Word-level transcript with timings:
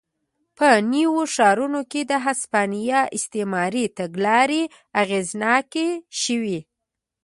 په 0.57 0.67
نویو 0.91 1.17
ښارونو 1.33 1.81
کې 1.91 2.01
د 2.11 2.13
هسپانیا 2.25 3.01
استعماري 3.17 3.85
تګلارې 3.97 4.63
اغېزناکې 5.01 5.87
شوې. 6.21 6.59